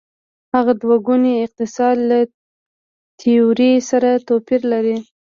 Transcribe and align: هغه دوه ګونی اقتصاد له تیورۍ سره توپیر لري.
هغه 0.53 0.73
دوه 0.81 0.95
ګونی 1.07 1.33
اقتصاد 1.45 1.95
له 2.09 2.19
تیورۍ 3.19 3.73
سره 3.89 4.09
توپیر 4.27 4.61
لري. 4.71 4.97